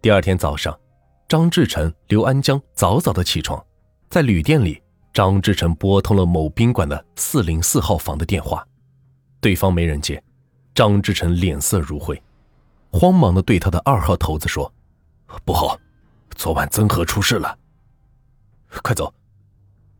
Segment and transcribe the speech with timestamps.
[0.00, 0.78] 第二天早上，
[1.26, 3.62] 张志成、刘安江早早的起床，
[4.08, 4.80] 在旅店里，
[5.12, 8.64] 张志成拨通了某宾馆的四零四号房的电话，
[9.40, 10.22] 对方没人接，
[10.72, 12.22] 张志成脸色如灰，
[12.92, 14.72] 慌忙的对他的二号头子说
[15.44, 15.76] ：“不好，
[16.36, 17.58] 昨晚曾和出事了，
[18.84, 19.12] 快走！”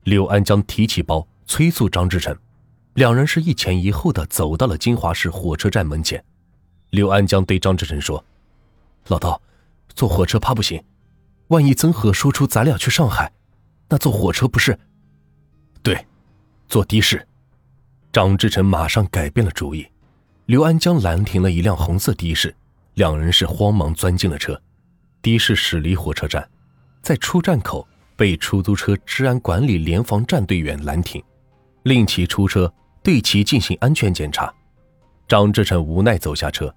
[0.05, 2.37] 刘安江提起包，催促张志成，
[2.95, 6.25] 两人是一前一后的走到了金华市火车站门前。
[6.91, 8.25] 刘安江对张志成说
[9.09, 9.43] ：“老道，
[9.99, 10.81] 坐火车怕不行，
[11.49, 13.33] 万一曾和说出咱俩去上海，
[13.89, 14.79] 那坐火车不是？
[15.83, 16.07] 对，
[16.69, 17.27] 坐的士。”
[18.13, 19.85] 张志成马上改变了主意。
[20.47, 22.55] 刘安江拦停了一辆红色的士，
[22.95, 24.57] 两人是慌忙钻进了车。
[25.21, 26.49] 的士驶离火车站，
[27.03, 27.85] 在出站口。
[28.15, 31.23] 被出租车治安管理联防站队员拦停，
[31.85, 34.53] 令其出车，对其进行安全检查。
[35.29, 36.73] 张志成无奈走下车，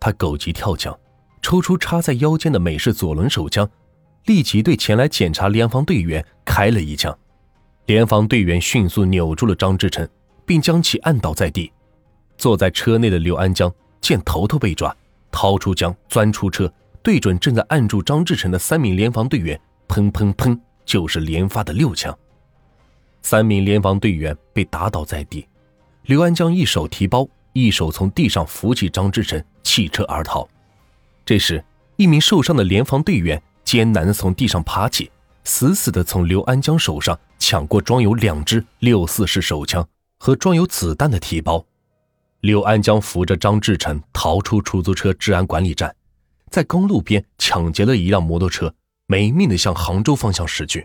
[0.00, 0.98] 他狗急跳墙，
[1.46, 3.70] 抽出插在腰间的美式左轮手枪，
[4.24, 7.16] 立即对前来检查联防队员开了一枪。
[7.84, 10.08] 联防队员迅速扭住了张志成，
[10.44, 11.70] 并将其按倒在地。
[12.36, 14.92] 坐在车内的刘安江见头头被抓，
[15.30, 16.68] 掏出枪钻出车，
[17.00, 20.58] 对准正在按住张志成的三名联防队员，砰砰砰。
[20.84, 22.16] 就是连发的六枪，
[23.22, 25.46] 三名联防队员被打倒在地。
[26.06, 30.48] 刘安江一手提包，一手从地上扶起张志成，弃车而逃。
[31.26, 31.62] 这时，
[31.96, 35.10] 一名受伤的联防队员艰难地从地上爬起，
[35.42, 39.86] 死死地从刘安江手上抢过装有两支六四式手枪
[40.20, 41.62] 和装有子弹的提包。
[42.42, 45.92] 刘安江扶着张志成逃出出租车治安管理站，
[46.48, 48.72] 在公路边抢劫了一辆摩托车。
[49.08, 50.84] 没命的向杭州方向驶去。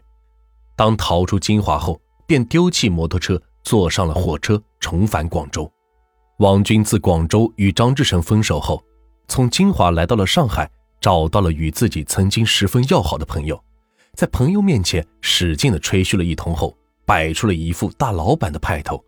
[0.75, 5.71] 当逃出金华后，便丢弃摩托车，坐上了火车，重返广州。
[6.37, 8.83] 王军自广州与张志成分手后，
[9.31, 13.57] 从金华来到了上海，找到了与自己曾经十分要好的朋友，
[14.13, 19.01] 在朋友面前使劲的吹嘘了一通后，摆出了一副大老板的派头。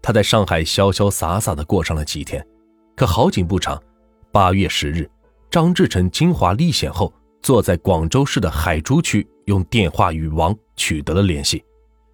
[0.00, 2.46] 他在上海潇潇洒洒的过上了几天，
[2.94, 3.82] 可好景不长，
[4.30, 5.10] 八月十日，
[5.50, 7.12] 张志成金华历险后。
[7.42, 11.64] 坐在广州市的海珠区，用电话与王取得了联系，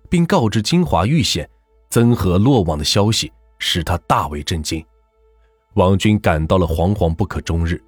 [0.09, 1.47] 并告知金华遇险、
[1.91, 4.83] 曾和落网的消息，使他大为震惊。
[5.75, 7.83] 王军感到了惶惶不可终日，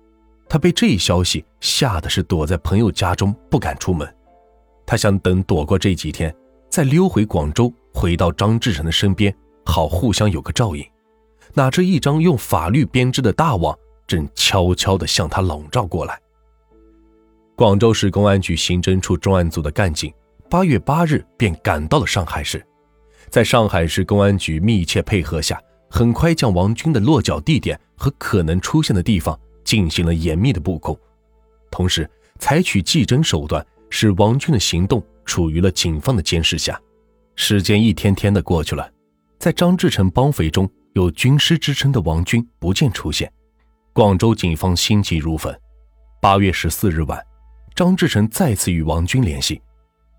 [0.48, 4.12] 他被这一消息吓得是躲在朋友家中不敢出门。
[4.84, 6.34] 他想等躲过这几天，
[6.68, 10.84] 再溜回广州，回到张志成的身边，好互相有个照应。
[11.54, 13.76] 哪知一张用法律编织的大网
[14.06, 16.20] 正悄悄地向他笼罩过来。
[17.54, 20.12] 广州市公安局刑侦处重案组的干警，
[20.50, 22.64] 八月八日便赶到了上海市，
[23.30, 25.58] 在上海市公安局密切配合下，
[25.96, 30.94] 很快将王军的落脚地点和可能出现的地方进行了严密的布控，
[31.70, 32.06] 同时
[32.38, 36.78] 采取技侦手段，使王军的行动处于了警方的监视下。
[37.34, 38.86] 时间一天天的过去了，
[39.38, 43.32] 在张志成帮匪中有军师之称的王军不见出现，
[43.94, 45.58] 广州警方心急如焚。
[46.20, 47.18] 八月十四日晚。
[47.74, 49.62] 张志成再次与王军联系，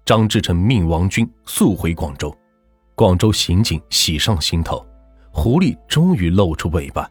[0.04, 2.36] 张志成命王军速回广州。
[2.96, 4.84] 广州刑警喜上心头，
[5.38, 7.08] 狐狸终于露出尾巴。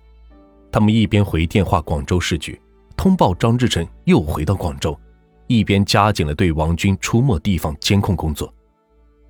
[0.73, 2.61] 他们一边回电话广州市局
[2.97, 4.99] 通报张志成又回到广州，
[5.47, 8.53] 一边加紧了对王军出没地方监控工作。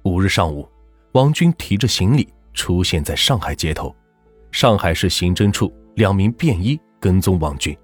[0.05, 0.67] 五日上午，
[1.13, 3.95] 王军提着行李出现在上海街头，
[4.51, 7.77] 上海市刑侦处两名便衣跟踪王军，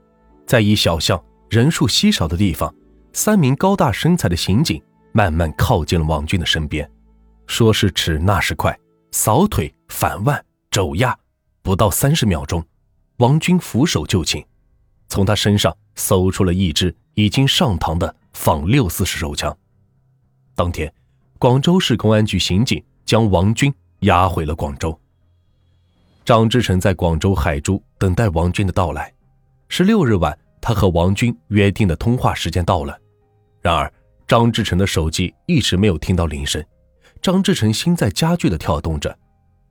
[0.46, 2.74] 在一小巷人数稀少的地方。
[3.12, 6.90] 三名高大身材的刑警慢慢靠近了王军的身边，
[7.46, 8.74] 说是迟，那是快，
[9.10, 11.14] 扫腿、反腕、肘压，
[11.60, 12.64] 不到三十秒钟，
[13.18, 14.42] 王军俯首就擒，
[15.06, 19.54] 从他身上搜出了一支已经上膛的仿六四式手枪。
[20.54, 20.90] 当天，
[21.38, 24.98] 广州市公安局刑警将王军押回了广州。
[26.24, 29.12] 张志成在广州海珠等待王军的到来。
[29.68, 32.98] 十六日晚，他和王军约定的通话时间到了。
[33.60, 33.92] 然而，
[34.26, 36.64] 张志成的手机一直没有听到铃声。
[37.20, 39.14] 张志成心在加剧的跳动着，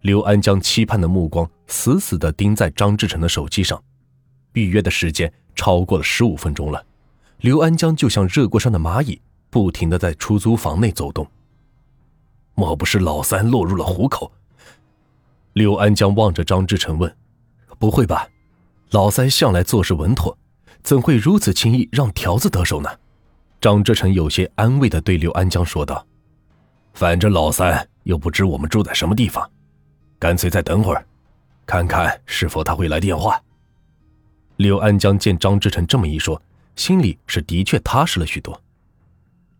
[0.01, 3.81] 刘安江期盼的目光死死地盯在张志成的手机上。
[4.53, 6.83] 预约的时间超过了十五分钟了，
[7.41, 11.25] 刘安江就像热锅上的蚂蚁，不停地在出租房内走动。
[12.55, 14.31] 莫不是老三落入了虎口？
[15.53, 17.15] 刘安江望着张志成问
[17.77, 18.27] ：“不会吧？
[18.89, 20.35] 老三向来做事稳妥，
[20.81, 22.89] 怎会如此轻易让条子得手呢？”
[23.61, 26.05] 张志成有些安慰地对刘安江说道
[26.93, 29.49] ：“反正老三又不知我们住在什么地方，
[30.21, 31.03] 干脆再等会儿，
[31.65, 33.41] 看看是否他会来电话。”
[34.57, 36.39] 刘安江见张志成这么一说，
[36.75, 38.61] 心里是的确踏实了许多。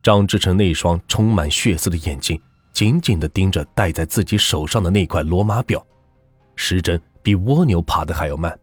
[0.04, 2.40] 张志成那双充满血丝的眼睛
[2.74, 5.84] 紧紧地盯着戴在自己手上的那块罗马表，
[6.56, 8.56] 时针比蜗牛爬的还要慢，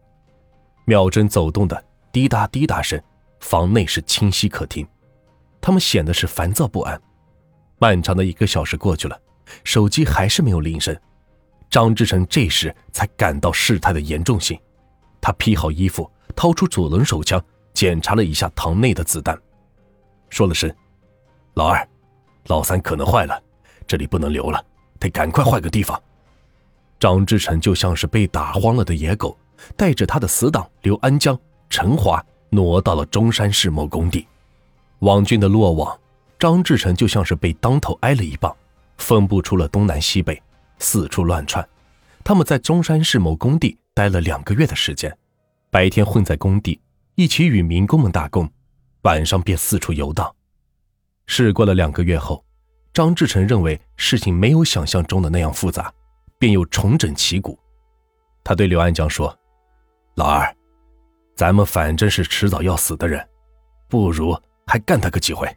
[0.84, 3.02] 秒针走动的滴答滴答声，
[3.40, 4.86] 房内是清晰可听。
[5.60, 7.00] 他们显得是烦躁不安。
[7.80, 9.20] 漫长的一个小时过去了，
[9.64, 10.96] 手机还是没有铃声。
[11.70, 14.58] 张志成这时才感到事态的严重性，
[15.20, 17.42] 他披好衣服，掏出左轮手枪，
[17.74, 19.38] 检查了一下膛内的子弹，
[20.30, 20.72] 说了声
[21.54, 21.86] ：“老二，
[22.46, 23.42] 老三可能坏了，
[23.86, 24.64] 这里不能留了，
[24.98, 26.00] 得赶快换个地方。”
[26.98, 29.38] 张志成就像是被打慌了的野狗，
[29.76, 31.38] 带着他的死党刘安江、
[31.68, 34.26] 陈华挪到了中山市某工地。
[35.00, 35.96] 王军的落网，
[36.38, 38.56] 张志成就像是被当头挨了一棒，
[38.96, 40.42] 分不出了东南西北。
[40.78, 41.66] 四处乱窜，
[42.24, 45.16] 他们在中山市某工地待了两个月的时间，
[45.70, 46.80] 白天混在工地，
[47.14, 48.50] 一起与民工们打工，
[49.02, 50.34] 晚上便四处游荡。
[51.26, 52.44] 事过了两个月后，
[52.92, 55.92] 张志成认为事情没有想象中的那样复杂，
[56.38, 57.58] 便又重整旗鼓。
[58.44, 59.36] 他对刘安江说
[60.16, 60.56] ：“老二，
[61.36, 63.26] 咱们反正是迟早要死的人，
[63.88, 64.34] 不如
[64.66, 65.48] 还干他个几回。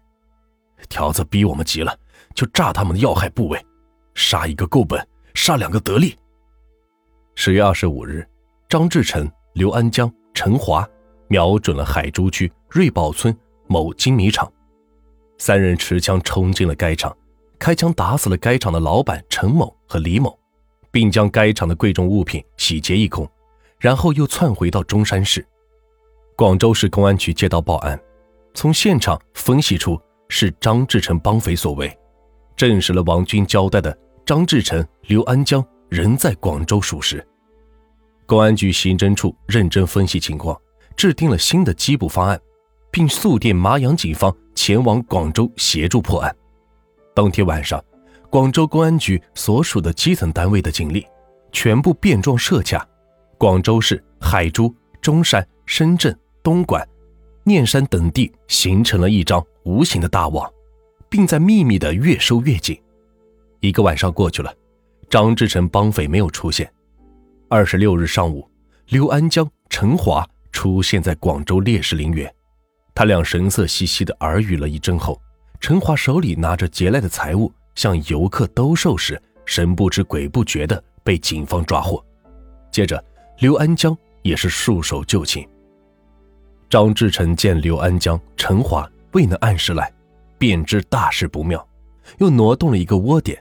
[0.90, 1.98] 条子逼我们急了，
[2.34, 3.66] 就炸他们的要害部位，
[4.14, 5.00] 杀一个够本。”
[5.42, 6.16] 杀两个得利。
[7.34, 8.24] 十月二十五日，
[8.70, 10.88] 张志成、刘安江、陈华
[11.28, 13.36] 瞄准了海珠区瑞宝村
[13.66, 14.48] 某精米厂，
[15.40, 17.12] 三人持枪冲进了该厂，
[17.58, 20.38] 开枪打死了该厂的老板陈某和李某，
[20.92, 23.28] 并将该厂的贵重物品洗劫一空，
[23.80, 25.44] 然后又窜回到中山市。
[26.36, 28.00] 广州市公安局接到报案，
[28.54, 30.00] 从现场分析出
[30.30, 31.92] 是张志成帮匪所为，
[32.56, 33.98] 证实了王军交代的。
[34.26, 37.26] 张志成、刘安江仍在广州属实。
[38.26, 40.60] 公安局刑侦处认真分析情况，
[40.96, 42.40] 制定了新的缉捕方案，
[42.90, 46.34] 并速电麻阳警方前往广州协助破案。
[47.14, 47.84] 当天晚上，
[48.30, 51.06] 广州公安局所属的基层单位的警力
[51.52, 52.88] 全部变装设卡，
[53.38, 56.88] 广州市、海珠、中山、深圳、东莞、
[57.44, 60.50] 念山等地形成了一张无形的大网，
[61.10, 62.82] 并在秘密的越收越紧。
[63.62, 64.52] 一个晚上过去了，
[65.08, 66.70] 张志成绑匪没有出现。
[67.48, 68.50] 二十六日上午，
[68.88, 72.34] 刘安江、陈华出现在广州烈士陵园，
[72.96, 75.22] 他俩神色兮兮的耳语了一阵后，
[75.60, 82.04] 陈华手里拿着劫来的财物向游客兜售时，神不知鬼不觉的被警方抓获。
[82.72, 83.04] 接着，
[83.38, 85.48] 刘安江也是束手就擒。
[86.68, 89.94] 张志成见刘安江、陈华未能按时来，
[90.40, 91.64] 便知大事不妙，
[92.18, 93.40] 又挪动了一个窝点。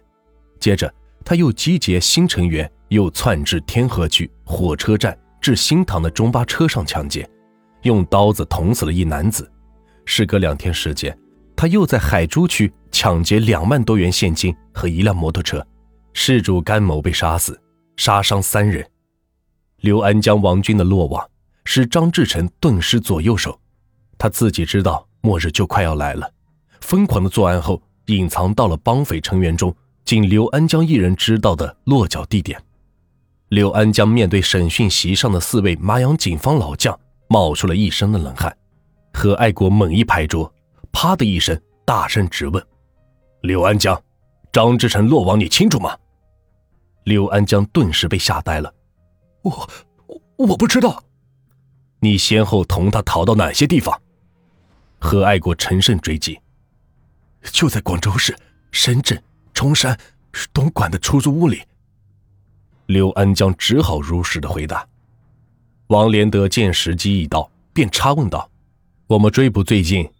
[0.60, 0.92] 接着，
[1.24, 7.28] 他又集结新成员，又窜至天河区火车站至新塘的中巴车上抢劫，
[7.82, 9.50] 用刀子捅死了一男子。
[10.04, 11.16] 时隔两天时间，
[11.56, 15.66] 他又在海珠区抢劫两万多元现金和一辆摩托车，
[16.12, 17.58] 事主甘某被杀死，
[17.96, 18.86] 杀伤三人。
[19.80, 21.26] 刘安江、王军的落网，
[21.64, 23.58] 使张志成顿失左右手。
[24.18, 26.30] 他自己知道末日就快要来了，
[26.82, 29.74] 疯狂的作案后，隐藏到了帮匪成员中。
[30.10, 32.60] 仅刘安江一人知道的落脚地点。
[33.50, 36.98] 刘安江面对审讯席上的四位麻阳警方老将，
[37.28, 38.52] 冒出了一身的冷汗。
[39.12, 40.52] 何爱国猛一拍桌，
[40.90, 42.60] 啪的一声，大声质问
[43.42, 44.02] ：“刘安江，
[44.52, 45.96] 张志成落网，你清楚吗？”
[47.06, 48.74] 刘安江顿时被吓呆了
[49.42, 49.70] ：“我
[50.08, 51.00] 我我不知道。
[52.00, 53.96] 你先后同他逃到哪些地方？”
[54.98, 56.36] 何爱国乘胜追击
[57.52, 58.36] ：“就在广州市、
[58.72, 59.16] 深圳。”
[59.60, 59.94] 中山
[60.32, 61.60] 是东莞的出租屋里，
[62.86, 64.88] 刘安江只好如实的回答。
[65.88, 68.50] 王连德见时机已到，便插问道
[69.06, 70.10] ：“我们追捕最近，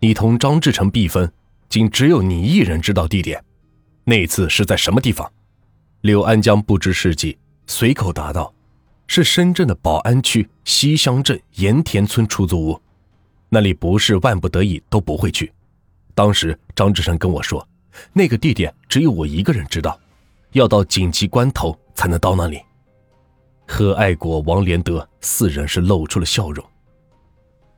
[0.00, 1.32] 你同张志成避分，
[1.70, 3.42] 仅只有你一人知道地点。
[4.04, 5.32] 那次是在什么地方？”
[6.02, 8.52] 刘安江不知是计，随口答道
[9.08, 12.82] ：“是深圳的宝安区西乡镇盐田村出租屋，
[13.48, 15.50] 那里不是万不得已都不会去。
[16.14, 17.66] 当时张志成跟我说。”
[18.12, 19.98] 那个地点只有我一个人知道，
[20.52, 22.60] 要到紧急关头才能到那里。
[23.66, 26.64] 何爱国、王连德四人是露出了笑容。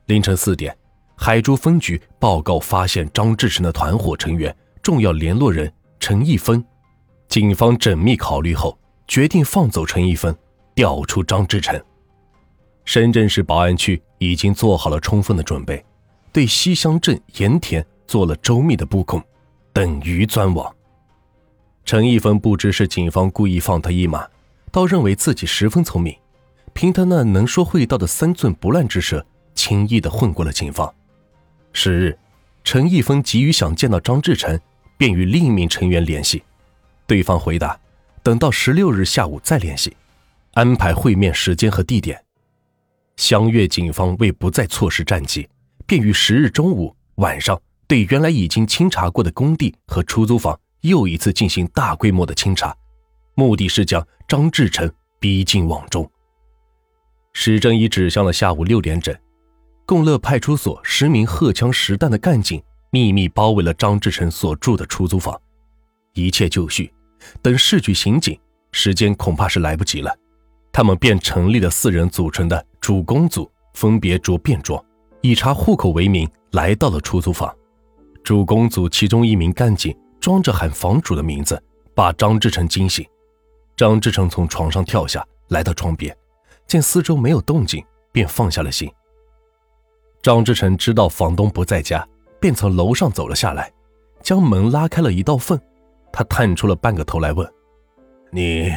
[0.06, 0.76] 凌晨四点，
[1.16, 6.64] 海珠分局报告发现张志成的团伙成员、重要联络人陈一芬。
[7.28, 10.34] 警方缜密考虑后，决定放走陈一芬，
[10.74, 11.80] 调出张志成。
[12.84, 15.84] 深圳市宝安区已经做好了充分的准备，
[16.32, 19.22] 对西乡镇盐田做了周密的布控。
[19.72, 20.74] 等于钻网。
[21.84, 24.28] 陈一峰不知是警方故意放他一马，
[24.70, 26.16] 倒认为自己十分聪明，
[26.72, 29.24] 凭他那能说会道的三寸不烂之舌，
[29.54, 30.92] 轻易的混过了警方，
[31.72, 32.18] 十日，
[32.62, 34.58] 陈一峰急于想见到张志成，
[34.96, 36.42] 便与另一名成员联系，
[37.06, 37.78] 对方回答
[38.22, 39.96] 等到十六日下午再联系，
[40.52, 42.22] 安排会面时间和地点。
[43.16, 45.48] 湘粤警方为不再错失战机，
[45.86, 47.60] 便于十日中午、晚上
[47.92, 52.74] 对原来已经清查过的工地和出租房又一次进行大规模的清查，
[53.34, 56.10] 目的是将张志成逼进网中。
[57.34, 59.14] 时针已指向了下午六点整。
[59.84, 65.38] 共乐派出所十名荷枪实弹的干警秘密包围了张志成所住的出租房，
[66.14, 66.90] 一切就绪。
[67.42, 70.10] 等市局刑警，时间恐怕是来不及了。
[70.72, 74.82] 他们便成立了四人组成的主攻组，分别着便装，
[75.20, 77.54] 以查户口为名来到了出租房。
[78.24, 81.60] 主攻组其中一名干警装着喊房主的名字，
[81.94, 83.04] 把张志成惊醒。
[83.76, 86.16] 张志成从床上跳下来到窗边，
[86.66, 88.90] 见四周没有动静，便放下了心。
[90.22, 92.06] 张志成知道房东不在家，
[92.40, 93.72] 便从楼上走了下来，
[94.22, 95.58] 将门拉开了一道缝。
[96.12, 97.50] 他探出了半个头来问
[98.30, 98.72] ：“你？”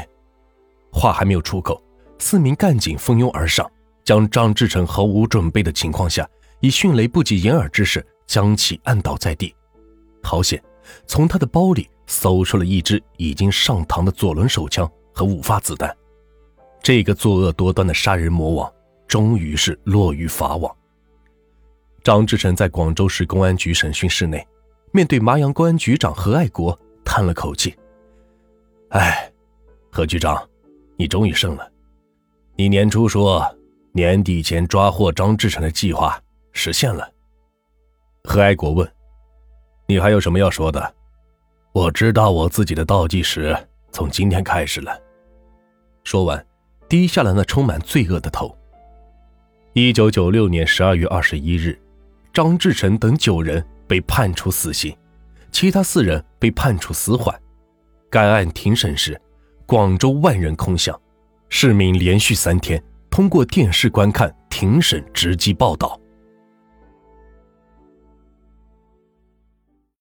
[0.92, 1.80] 话还没有出口，
[2.18, 3.70] 四名干警蜂拥而上，
[4.04, 6.28] 将张志成毫无准备的情况下，
[6.62, 9.56] 以迅雷不及掩耳之势将其按倒在地。
[10.24, 10.62] 好险，
[11.06, 15.96] 从他的包里搜出了一支已经上膛的左轮手枪和五发子弹。
[16.82, 18.74] 这个作恶多端的杀人魔王，
[19.08, 20.76] 终于是落于法网。
[22.04, 24.48] 张志成在广州市公安局审讯室内，
[24.92, 27.76] 面对麻阳公安局长何爱国，叹了口气
[28.90, 29.32] ：“哎，
[29.92, 30.48] 何局长，
[30.98, 31.68] 你终于胜了。
[32.56, 33.44] 你年初说
[33.92, 37.12] 年底前抓获张志成的计划实现了。”
[38.26, 38.92] 何爱国问
[39.88, 40.94] ：“你还有什么要说的？”
[41.72, 43.56] 我知道我自己的倒计时
[43.92, 45.00] 从今天开始了。
[46.04, 46.46] 说完，
[46.90, 48.56] 低下了那充满罪恶的头。
[49.74, 51.80] 一九九六年十二月二十一日。
[52.34, 54.94] 张志成等九人被判处死刑，
[55.54, 57.34] 其他四人被判处死缓。
[58.10, 59.18] 该案庭审时，
[59.66, 61.00] 广州万人空巷，
[61.48, 65.98] 市民连续三天通过电视观看庭审直击报道。